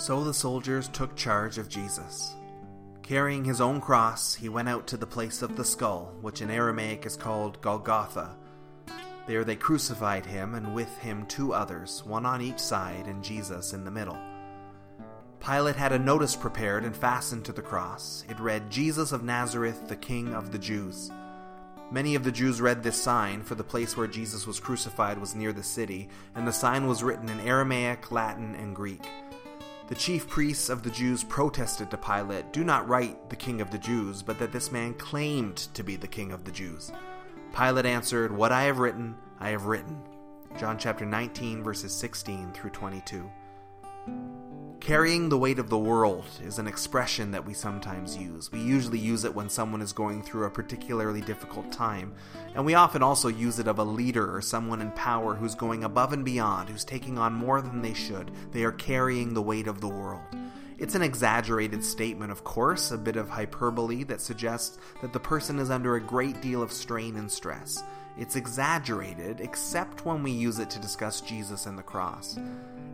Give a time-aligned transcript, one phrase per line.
[0.00, 2.34] So the soldiers took charge of Jesus.
[3.02, 6.48] Carrying his own cross, he went out to the place of the skull, which in
[6.48, 8.34] Aramaic is called Golgotha.
[9.26, 13.74] There they crucified him, and with him two others, one on each side, and Jesus
[13.74, 14.18] in the middle.
[15.38, 18.24] Pilate had a notice prepared and fastened to the cross.
[18.26, 21.10] It read, Jesus of Nazareth, the King of the Jews.
[21.90, 25.34] Many of the Jews read this sign, for the place where Jesus was crucified was
[25.34, 29.06] near the city, and the sign was written in Aramaic, Latin, and Greek.
[29.90, 33.72] The chief priests of the Jews protested to Pilate, Do not write the King of
[33.72, 36.92] the Jews, but that this man claimed to be the King of the Jews.
[37.52, 40.00] Pilate answered, What I have written, I have written.
[40.56, 43.28] John chapter 19, verses 16 through 22.
[44.80, 48.50] Carrying the weight of the world is an expression that we sometimes use.
[48.50, 52.14] We usually use it when someone is going through a particularly difficult time,
[52.54, 55.84] and we often also use it of a leader or someone in power who's going
[55.84, 58.30] above and beyond, who's taking on more than they should.
[58.52, 60.24] They are carrying the weight of the world.
[60.78, 65.58] It's an exaggerated statement, of course, a bit of hyperbole that suggests that the person
[65.58, 67.84] is under a great deal of strain and stress.
[68.16, 72.38] It's exaggerated, except when we use it to discuss Jesus and the cross.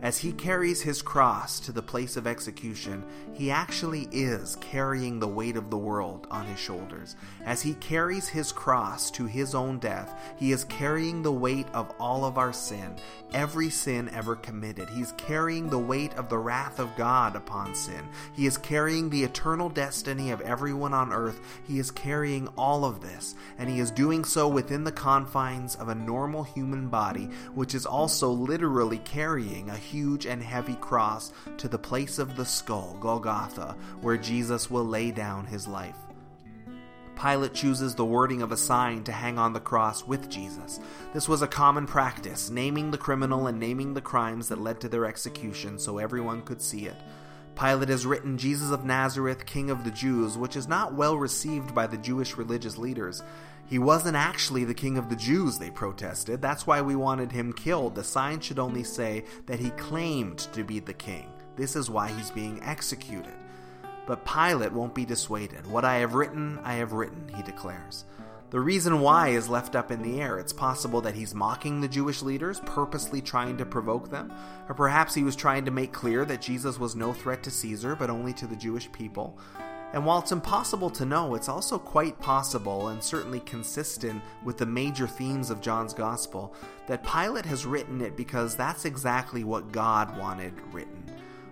[0.01, 3.03] As he carries his cross to the place of execution,
[3.33, 7.15] he actually is carrying the weight of the world on his shoulders.
[7.43, 11.91] As he carries his cross to his own death, he is carrying the weight of
[11.99, 12.95] all of our sin,
[13.33, 14.87] every sin ever committed.
[14.89, 18.07] He's carrying the weight of the wrath of God upon sin.
[18.33, 21.39] He is carrying the eternal destiny of everyone on earth.
[21.67, 25.89] He is carrying all of this, and he is doing so within the confines of
[25.89, 31.67] a normal human body, which is also literally carrying a huge and heavy cross to
[31.67, 35.95] the place of the skull, Golgotha, where Jesus will lay down his life.
[37.19, 40.79] Pilate chooses the wording of a sign to hang on the cross with Jesus.
[41.13, 44.89] This was a common practice, naming the criminal and naming the crimes that led to
[44.89, 46.97] their execution so everyone could see it.
[47.57, 51.73] Pilate has written Jesus of Nazareth, King of the Jews, which is not well received
[51.73, 53.23] by the Jewish religious leaders.
[53.65, 56.39] He wasn't actually the king of the Jews, they protested.
[56.39, 57.95] That's why we wanted him killed.
[57.95, 61.33] The sign should only say that he claimed to be the king.
[61.55, 63.33] This is why he's being executed.
[64.05, 65.65] But Pilate won't be dissuaded.
[65.65, 68.05] What I have written, I have written, he declares.
[68.49, 70.39] The reason why is left up in the air.
[70.39, 74.31] It's possible that he's mocking the Jewish leaders, purposely trying to provoke them,
[74.69, 77.93] or perhaps he was trying to make clear that Jesus was no threat to Caesar,
[77.93, 79.37] but only to the Jewish people.
[79.91, 84.65] And while it's impossible to know, it's also quite possible, and certainly consistent with the
[84.65, 86.55] major themes of John's Gospel,
[86.87, 91.03] that Pilate has written it because that's exactly what God wanted written.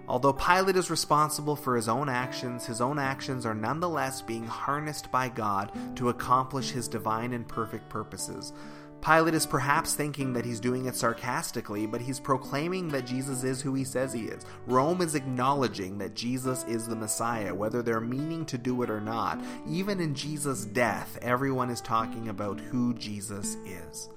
[0.07, 5.11] Although Pilate is responsible for his own actions, his own actions are nonetheless being harnessed
[5.11, 8.53] by God to accomplish his divine and perfect purposes.
[9.01, 13.61] Pilate is perhaps thinking that he's doing it sarcastically, but he's proclaiming that Jesus is
[13.61, 14.45] who he says he is.
[14.65, 19.01] Rome is acknowledging that Jesus is the Messiah, whether they're meaning to do it or
[19.01, 19.39] not.
[19.67, 24.09] Even in Jesus' death, everyone is talking about who Jesus is.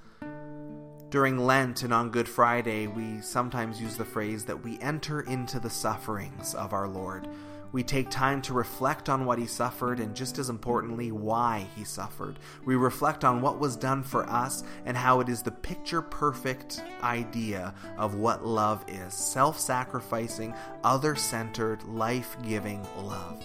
[1.10, 5.58] During Lent and on Good Friday, we sometimes use the phrase that we enter into
[5.58, 7.26] the sufferings of our Lord.
[7.72, 11.84] We take time to reflect on what he suffered and, just as importantly, why he
[11.84, 12.38] suffered.
[12.66, 16.82] We reflect on what was done for us and how it is the picture perfect
[17.02, 20.54] idea of what love is self sacrificing,
[20.84, 23.42] other centered, life giving love.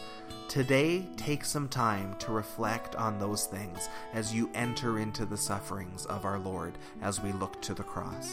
[0.53, 6.05] Today, take some time to reflect on those things as you enter into the sufferings
[6.05, 8.31] of our Lord as we look to the cross.